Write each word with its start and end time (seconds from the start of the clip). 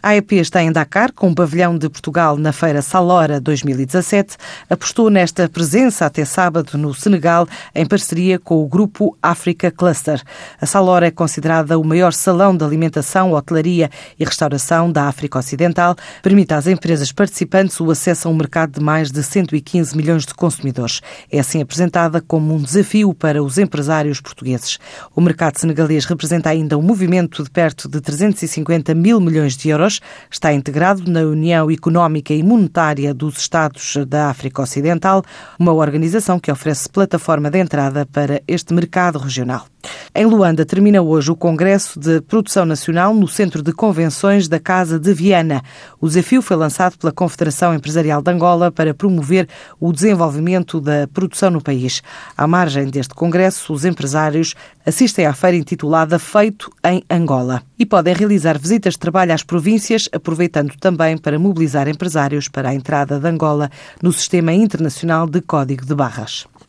A 0.00 0.10
AEP 0.10 0.36
está 0.36 0.62
em 0.62 0.70
Dakar, 0.70 1.12
com 1.12 1.28
o 1.28 1.34
pavilhão 1.34 1.76
de 1.76 1.88
Portugal 1.88 2.36
na 2.36 2.52
Feira 2.52 2.80
Salora 2.80 3.40
2017. 3.40 4.36
Apostou 4.70 5.10
nesta 5.10 5.48
presença 5.48 6.06
até 6.06 6.24
sábado 6.24 6.78
no 6.78 6.94
Senegal, 6.94 7.48
em 7.74 7.84
parceria 7.84 8.38
com 8.38 8.62
o 8.62 8.68
grupo 8.68 9.18
Africa 9.20 9.72
Cluster. 9.72 10.22
A 10.60 10.66
Salora 10.66 11.08
é 11.08 11.10
considerada 11.10 11.76
o 11.76 11.84
maior 11.84 12.12
salão 12.12 12.56
de 12.56 12.64
alimentação, 12.64 13.32
hotelaria 13.32 13.90
e 14.16 14.24
restauração 14.24 14.92
da 14.92 15.08
África 15.08 15.40
Ocidental. 15.40 15.96
Permite 16.22 16.54
às 16.54 16.68
empresas 16.68 17.10
participantes 17.10 17.80
o 17.80 17.90
acesso 17.90 18.28
a 18.28 18.30
um 18.30 18.36
mercado 18.36 18.78
de 18.78 18.80
mais 18.80 19.10
de 19.10 19.20
115 19.20 19.96
milhões 19.96 20.24
de 20.24 20.32
consumidores. 20.32 21.00
É 21.28 21.40
assim 21.40 21.60
apresentada 21.60 22.20
como 22.20 22.54
um 22.54 22.62
desafio 22.62 23.12
para 23.12 23.42
os 23.42 23.58
empresários 23.58 24.20
portugueses. 24.20 24.78
O 25.12 25.20
mercado 25.20 25.58
senegalês 25.58 26.04
representa 26.04 26.50
ainda 26.50 26.78
um 26.78 26.82
movimento 26.82 27.42
de 27.42 27.50
perto 27.50 27.88
de 27.88 28.00
350 28.00 28.94
mil 28.94 29.18
milhões 29.20 29.56
de 29.56 29.72
está 30.30 30.52
integrado 30.52 31.10
na 31.10 31.20
União 31.20 31.70
Económica 31.70 32.34
e 32.34 32.42
Monetária 32.42 33.14
dos 33.14 33.38
Estados 33.38 33.96
da 34.06 34.28
África 34.28 34.62
Ocidental, 34.62 35.22
uma 35.58 35.72
organização 35.72 36.38
que 36.38 36.52
oferece 36.52 36.88
plataforma 36.88 37.50
de 37.50 37.58
entrada 37.58 38.06
para 38.06 38.42
este 38.46 38.74
mercado 38.74 39.18
regional. 39.18 39.66
Em 40.18 40.26
Luanda 40.26 40.66
termina 40.66 41.00
hoje 41.00 41.30
o 41.30 41.36
Congresso 41.36 41.96
de 41.96 42.20
Produção 42.20 42.66
Nacional 42.66 43.14
no 43.14 43.28
Centro 43.28 43.62
de 43.62 43.72
Convenções 43.72 44.48
da 44.48 44.58
Casa 44.58 44.98
de 44.98 45.14
Viana. 45.14 45.62
O 46.00 46.08
desafio 46.08 46.42
foi 46.42 46.56
lançado 46.56 46.98
pela 46.98 47.12
Confederação 47.12 47.72
Empresarial 47.72 48.20
de 48.20 48.28
Angola 48.28 48.72
para 48.72 48.92
promover 48.92 49.48
o 49.78 49.92
desenvolvimento 49.92 50.80
da 50.80 51.06
produção 51.06 51.52
no 51.52 51.62
país. 51.62 52.02
À 52.36 52.48
margem 52.48 52.86
deste 52.90 53.14
congresso, 53.14 53.72
os 53.72 53.84
empresários 53.84 54.56
assistem 54.84 55.24
à 55.24 55.32
feira 55.32 55.56
intitulada 55.56 56.18
Feito 56.18 56.68
em 56.84 57.00
Angola 57.08 57.62
e 57.78 57.86
podem 57.86 58.12
realizar 58.12 58.58
visitas 58.58 58.94
de 58.94 58.98
trabalho 58.98 59.32
às 59.32 59.44
províncias, 59.44 60.08
aproveitando 60.12 60.74
também 60.80 61.16
para 61.16 61.38
mobilizar 61.38 61.86
empresários 61.86 62.48
para 62.48 62.70
a 62.70 62.74
entrada 62.74 63.20
de 63.20 63.28
Angola 63.28 63.70
no 64.02 64.12
Sistema 64.12 64.52
Internacional 64.52 65.28
de 65.28 65.40
Código 65.40 65.86
de 65.86 65.94
Barras. 65.94 66.48